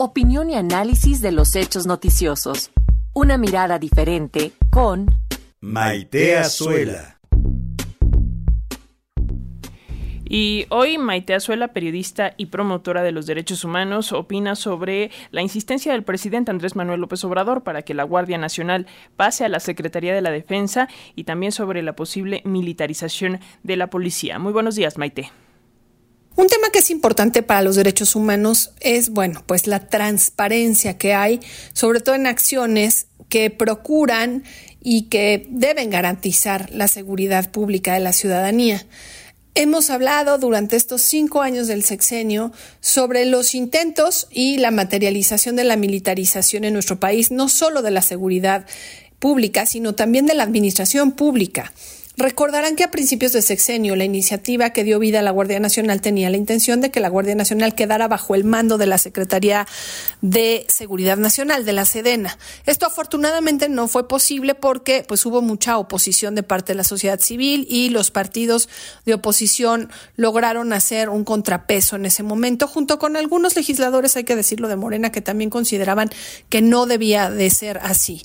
Opinión 0.00 0.48
y 0.48 0.54
análisis 0.54 1.20
de 1.20 1.32
los 1.32 1.56
hechos 1.56 1.88
noticiosos. 1.88 2.70
Una 3.14 3.36
mirada 3.36 3.80
diferente 3.80 4.52
con 4.70 5.06
Maite 5.60 6.38
Azuela. 6.38 7.18
Y 10.24 10.66
hoy 10.68 10.98
Maite 10.98 11.34
Azuela, 11.34 11.72
periodista 11.72 12.34
y 12.36 12.46
promotora 12.46 13.02
de 13.02 13.10
los 13.10 13.26
derechos 13.26 13.64
humanos, 13.64 14.12
opina 14.12 14.54
sobre 14.54 15.10
la 15.32 15.42
insistencia 15.42 15.90
del 15.90 16.04
presidente 16.04 16.52
Andrés 16.52 16.76
Manuel 16.76 17.00
López 17.00 17.24
Obrador 17.24 17.64
para 17.64 17.82
que 17.82 17.94
la 17.94 18.04
Guardia 18.04 18.38
Nacional 18.38 18.86
pase 19.16 19.44
a 19.44 19.48
la 19.48 19.58
Secretaría 19.58 20.14
de 20.14 20.22
la 20.22 20.30
Defensa 20.30 20.86
y 21.16 21.24
también 21.24 21.50
sobre 21.50 21.82
la 21.82 21.96
posible 21.96 22.40
militarización 22.44 23.40
de 23.64 23.76
la 23.76 23.90
policía. 23.90 24.38
Muy 24.38 24.52
buenos 24.52 24.76
días, 24.76 24.96
Maite. 24.96 25.32
Un 26.38 26.46
tema 26.46 26.70
que 26.70 26.78
es 26.78 26.90
importante 26.90 27.42
para 27.42 27.62
los 27.62 27.74
derechos 27.74 28.14
humanos 28.14 28.70
es, 28.78 29.10
bueno, 29.10 29.42
pues 29.44 29.66
la 29.66 29.88
transparencia 29.88 30.96
que 30.96 31.12
hay, 31.12 31.40
sobre 31.72 31.98
todo 31.98 32.14
en 32.14 32.28
acciones 32.28 33.08
que 33.28 33.50
procuran 33.50 34.44
y 34.80 35.08
que 35.08 35.48
deben 35.50 35.90
garantizar 35.90 36.70
la 36.70 36.86
seguridad 36.86 37.50
pública 37.50 37.94
de 37.94 37.98
la 37.98 38.12
ciudadanía. 38.12 38.86
Hemos 39.56 39.90
hablado 39.90 40.38
durante 40.38 40.76
estos 40.76 41.02
cinco 41.02 41.42
años 41.42 41.66
del 41.66 41.82
sexenio 41.82 42.52
sobre 42.78 43.24
los 43.24 43.56
intentos 43.56 44.28
y 44.30 44.58
la 44.58 44.70
materialización 44.70 45.56
de 45.56 45.64
la 45.64 45.74
militarización 45.74 46.62
en 46.62 46.74
nuestro 46.74 47.00
país, 47.00 47.32
no 47.32 47.48
solo 47.48 47.82
de 47.82 47.90
la 47.90 48.00
seguridad 48.00 48.64
pública, 49.18 49.66
sino 49.66 49.96
también 49.96 50.26
de 50.26 50.34
la 50.34 50.44
administración 50.44 51.10
pública. 51.10 51.72
Recordarán 52.20 52.74
que 52.74 52.82
a 52.82 52.90
principios 52.90 53.32
de 53.32 53.42
sexenio 53.42 53.94
la 53.94 54.02
iniciativa 54.02 54.70
que 54.70 54.82
dio 54.82 54.98
vida 54.98 55.20
a 55.20 55.22
la 55.22 55.30
Guardia 55.30 55.60
Nacional 55.60 56.00
tenía 56.00 56.28
la 56.30 56.36
intención 56.36 56.80
de 56.80 56.90
que 56.90 56.98
la 56.98 57.08
Guardia 57.08 57.36
Nacional 57.36 57.76
quedara 57.76 58.08
bajo 58.08 58.34
el 58.34 58.42
mando 58.42 58.76
de 58.76 58.86
la 58.86 58.98
Secretaría 58.98 59.68
de 60.20 60.66
Seguridad 60.68 61.16
Nacional, 61.16 61.64
de 61.64 61.74
la 61.74 61.84
Sedena. 61.84 62.36
Esto 62.66 62.86
afortunadamente 62.86 63.68
no 63.68 63.86
fue 63.86 64.08
posible 64.08 64.56
porque 64.56 65.04
pues 65.06 65.24
hubo 65.26 65.42
mucha 65.42 65.78
oposición 65.78 66.34
de 66.34 66.42
parte 66.42 66.72
de 66.72 66.78
la 66.78 66.82
sociedad 66.82 67.20
civil 67.20 67.68
y 67.70 67.90
los 67.90 68.10
partidos 68.10 68.68
de 69.06 69.14
oposición 69.14 69.88
lograron 70.16 70.72
hacer 70.72 71.10
un 71.10 71.22
contrapeso 71.22 71.94
en 71.94 72.04
ese 72.04 72.24
momento 72.24 72.66
junto 72.66 72.98
con 72.98 73.16
algunos 73.16 73.54
legisladores, 73.54 74.16
hay 74.16 74.24
que 74.24 74.34
decirlo 74.34 74.66
de 74.66 74.74
Morena, 74.74 75.12
que 75.12 75.20
también 75.20 75.50
consideraban 75.50 76.10
que 76.48 76.62
no 76.62 76.86
debía 76.86 77.30
de 77.30 77.48
ser 77.50 77.78
así. 77.80 78.24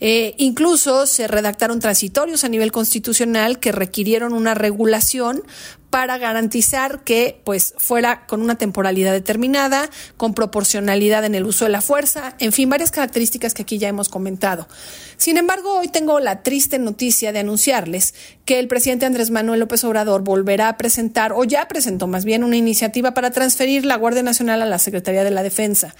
Eh, 0.00 0.34
incluso 0.38 1.06
se 1.06 1.28
redactaron 1.28 1.78
transitorios 1.78 2.42
a 2.44 2.48
nivel 2.48 2.72
constitucional 2.72 3.58
que 3.60 3.70
requirieron 3.70 4.32
una 4.32 4.54
regulación 4.54 5.42
para 5.90 6.18
garantizar 6.18 7.02
que 7.02 7.40
pues 7.44 7.74
fuera 7.76 8.24
con 8.26 8.40
una 8.40 8.56
temporalidad 8.56 9.12
determinada, 9.12 9.90
con 10.16 10.34
proporcionalidad 10.34 11.24
en 11.24 11.34
el 11.34 11.44
uso 11.44 11.64
de 11.64 11.72
la 11.72 11.82
fuerza, 11.82 12.36
en 12.38 12.52
fin, 12.52 12.70
varias 12.70 12.92
características 12.92 13.54
que 13.54 13.62
aquí 13.62 13.78
ya 13.78 13.88
hemos 13.88 14.08
comentado. 14.08 14.68
Sin 15.16 15.36
embargo, 15.36 15.80
hoy 15.80 15.88
tengo 15.88 16.20
la 16.20 16.42
triste 16.42 16.78
noticia 16.78 17.32
de 17.32 17.40
anunciarles 17.40 18.14
que 18.44 18.60
el 18.60 18.68
presidente 18.68 19.04
Andrés 19.04 19.30
Manuel 19.30 19.60
López 19.60 19.82
Obrador 19.84 20.22
volverá 20.22 20.68
a 20.68 20.76
presentar 20.76 21.32
o 21.32 21.44
ya 21.44 21.66
presentó 21.66 22.06
más 22.06 22.24
bien 22.24 22.44
una 22.44 22.56
iniciativa 22.56 23.12
para 23.12 23.32
transferir 23.32 23.84
la 23.84 23.96
Guardia 23.96 24.22
Nacional 24.22 24.62
a 24.62 24.66
la 24.66 24.78
Secretaría 24.78 25.24
de 25.24 25.32
la 25.32 25.42
Defensa. 25.42 25.94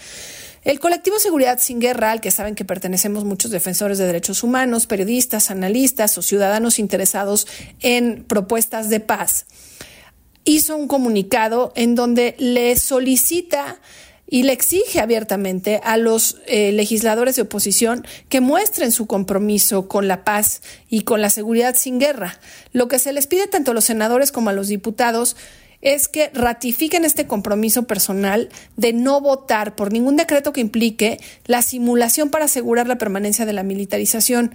El 0.63 0.79
colectivo 0.79 1.19
Seguridad 1.19 1.59
Sin 1.59 1.81
Guerra, 1.81 2.11
al 2.11 2.21
que 2.21 2.31
saben 2.31 2.55
que 2.55 2.67
pertenecemos 2.67 3.25
muchos 3.25 3.51
defensores 3.51 3.97
de 3.97 4.07
derechos 4.07 4.43
humanos, 4.43 4.87
periodistas, 4.87 5.51
analistas 5.51 6.19
o 6.19 6.23
ciudadanos 6.23 6.79
interesados 6.79 7.47
en 7.81 8.25
propuestas 8.25 8.91
de 8.91 9.01
paz, 9.01 9.47
hizo 10.45 10.77
un 10.77 10.87
comunicado 10.87 11.73
en 11.77 11.95
donde 11.95 12.35
le 12.39 12.77
solicita 12.77 13.81
y 14.27 14.45
le 14.45 14.53
exige 14.53 15.01
abiertamente 15.01 15.81
a 15.83 15.97
los 15.97 16.39
eh, 16.47 16.73
legisladores 16.73 17.37
de 17.37 17.43
oposición 17.43 18.07
que 18.29 18.41
muestren 18.41 18.93
su 18.93 19.07
compromiso 19.07 19.89
con 19.89 20.09
la 20.09 20.25
paz 20.25 20.63
y 20.89 21.03
con 21.03 21.21
la 21.21 21.31
seguridad 21.31 21.75
sin 21.75 21.99
guerra. 21.99 22.39
Lo 22.73 22.87
que 22.87 23.01
se 23.01 23.13
les 23.13 23.27
pide 23.27 23.49
tanto 23.49 23.73
a 23.73 23.75
los 23.75 23.85
senadores 23.85 24.31
como 24.31 24.51
a 24.51 24.53
los 24.53 24.69
diputados 24.69 25.37
es 25.83 26.09
que 26.09 26.31
ratifiquen 26.35 27.05
este 27.05 27.27
compromiso 27.27 27.85
personal 27.85 28.49
de 28.77 28.93
no 28.93 29.21
votar 29.21 29.75
por 29.75 29.93
ningún 29.93 30.17
decreto 30.17 30.53
que 30.53 30.61
implique 30.61 31.19
la 31.47 31.63
simulación 31.63 32.31
para 32.31 32.47
asegurar 32.47 32.87
la 32.87 32.99
permanencia 32.99 33.47
de 33.47 33.53
la 33.53 33.63
militarización. 33.63 34.55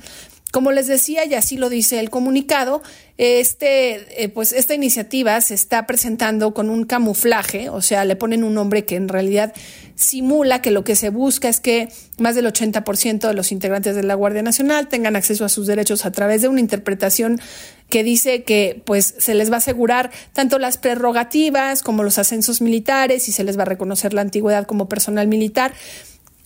Como 0.52 0.72
les 0.72 0.88
decía, 0.88 1.26
y 1.26 1.34
así 1.34 1.58
lo 1.58 1.70
dice 1.70 2.00
el 2.00 2.10
comunicado, 2.10 2.82
este, 3.18 4.24
eh, 4.24 4.30
pues 4.30 4.54
esta 4.54 4.74
iniciativa 4.74 5.42
se 5.42 5.54
está 5.54 5.86
presentando 5.86 6.54
con 6.54 6.70
un 6.70 6.86
camuflaje, 6.86 7.68
o 7.68 7.82
sea, 7.82 8.06
le 8.06 8.16
ponen 8.16 8.44
un 8.44 8.54
nombre 8.54 8.86
que 8.86 8.96
en 8.96 9.10
realidad 9.10 9.54
simula 9.96 10.62
que 10.62 10.72
lo 10.72 10.86
que 10.86 10.96
se 10.96 11.10
busca 11.10 11.50
es 11.50 11.60
que 11.60 11.90
más 12.20 12.36
del 12.36 12.46
80% 12.46 13.28
de 13.28 13.34
los 13.34 13.52
integrantes 13.52 13.96
de 13.96 14.04
la 14.04 14.16
Guardia 14.16 14.44
Nacional 14.44 14.88
tengan 14.88 15.18
acceso 15.18 15.44
a 15.44 15.50
sus 15.50 15.68
derechos 15.68 16.06
a 16.06 16.12
través 16.12 16.42
de 16.42 16.48
una 16.48 16.62
interpretación 16.62 17.42
que 17.90 18.04
dice 18.04 18.44
que 18.44 18.82
pues 18.86 19.16
se 19.18 19.34
les 19.36 19.52
va 19.52 19.56
a 19.56 19.58
asegurar 19.58 20.12
tanto 20.34 20.60
las 20.60 20.78
prerrogativas 20.78 21.82
como 21.82 22.04
los 22.04 22.18
ascensos 22.18 22.62
militares 22.62 23.30
y 23.30 23.32
se 23.32 23.44
les 23.44 23.58
va 23.58 23.64
a 23.64 23.66
reconocer 23.66 24.14
la 24.14 24.22
antigüedad 24.22 24.66
como 24.66 24.90
personal 24.90 25.28
militar. 25.28 25.74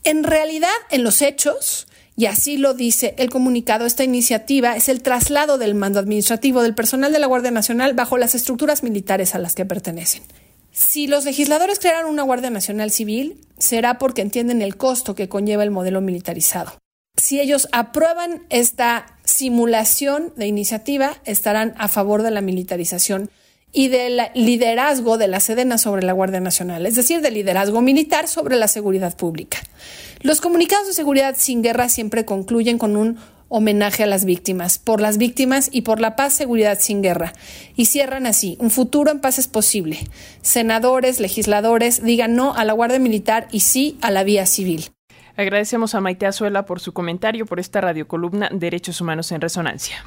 En 0.03 0.23
realidad, 0.23 0.69
en 0.91 1.03
los 1.03 1.21
hechos, 1.21 1.87
y 2.15 2.25
así 2.25 2.57
lo 2.57 2.73
dice 2.73 3.15
el 3.17 3.29
comunicado, 3.29 3.85
esta 3.85 4.03
iniciativa 4.03 4.75
es 4.75 4.89
el 4.89 5.01
traslado 5.01 5.57
del 5.57 5.75
mando 5.75 5.99
administrativo 5.99 6.61
del 6.61 6.75
personal 6.75 7.13
de 7.13 7.19
la 7.19 7.27
Guardia 7.27 7.51
Nacional 7.51 7.93
bajo 7.93 8.17
las 8.17 8.35
estructuras 8.35 8.83
militares 8.83 9.35
a 9.35 9.39
las 9.39 9.55
que 9.55 9.65
pertenecen. 9.65 10.23
Si 10.71 11.07
los 11.07 11.25
legisladores 11.25 11.79
crearon 11.79 12.11
una 12.11 12.23
Guardia 12.23 12.49
Nacional 12.49 12.91
civil, 12.91 13.41
será 13.57 13.97
porque 13.97 14.21
entienden 14.21 14.61
el 14.61 14.77
costo 14.77 15.15
que 15.15 15.29
conlleva 15.29 15.63
el 15.63 15.71
modelo 15.71 16.01
militarizado. 16.01 16.73
Si 17.19 17.41
ellos 17.41 17.67
aprueban 17.73 18.43
esta 18.49 19.05
simulación 19.25 20.31
de 20.37 20.47
iniciativa, 20.47 21.17
estarán 21.25 21.75
a 21.77 21.89
favor 21.89 22.23
de 22.23 22.31
la 22.31 22.39
militarización 22.39 23.29
y 23.73 23.89
del 23.89 24.21
liderazgo 24.35 25.17
de 25.17 25.27
la 25.27 25.41
Sedena 25.41 25.77
sobre 25.77 26.01
la 26.01 26.13
Guardia 26.13 26.39
Nacional, 26.39 26.85
es 26.85 26.95
decir, 26.95 27.19
del 27.19 27.33
liderazgo 27.33 27.81
militar 27.81 28.29
sobre 28.29 28.55
la 28.55 28.69
seguridad 28.69 29.17
pública. 29.17 29.57
Los 30.21 30.39
comunicados 30.39 30.87
de 30.87 30.93
seguridad 30.93 31.35
sin 31.37 31.61
guerra 31.61 31.89
siempre 31.89 32.23
concluyen 32.23 32.77
con 32.77 32.95
un 32.95 33.17
homenaje 33.49 34.03
a 34.03 34.07
las 34.07 34.23
víctimas, 34.23 34.77
por 34.77 35.01
las 35.01 35.17
víctimas 35.17 35.67
y 35.73 35.81
por 35.81 35.99
la 35.99 36.15
paz, 36.15 36.33
seguridad 36.33 36.79
sin 36.79 37.01
guerra. 37.01 37.33
Y 37.75 37.87
cierran 37.87 38.27
así, 38.27 38.55
un 38.61 38.71
futuro 38.71 39.11
en 39.11 39.19
paz 39.19 39.39
es 39.39 39.49
posible. 39.49 39.99
Senadores, 40.41 41.19
legisladores, 41.19 42.01
digan 42.01 42.35
no 42.35 42.55
a 42.55 42.63
la 42.63 42.71
Guardia 42.71 42.99
Militar 42.99 43.49
y 43.51 43.59
sí 43.59 43.97
a 44.01 44.09
la 44.09 44.23
vía 44.23 44.45
civil. 44.45 44.89
Agradecemos 45.39 45.95
a 45.95 46.01
Maite 46.01 46.25
Azuela 46.25 46.65
por 46.65 46.81
su 46.81 46.91
comentario 46.91 47.45
por 47.45 47.61
esta 47.61 47.79
radiocolumna 47.79 48.49
Derechos 48.51 48.99
Humanos 48.99 49.31
en 49.31 49.39
Resonancia. 49.39 50.03